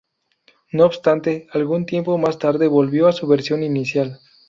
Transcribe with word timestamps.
No 0.71 0.87
obstante, 0.87 1.45
algún 1.51 1.85
tiempo 1.85 2.17
más 2.17 2.39
tarde 2.39 2.65
volvió 2.67 3.05
a 3.07 3.11
su 3.11 3.27
versión 3.27 3.61
inicial. 3.61 4.19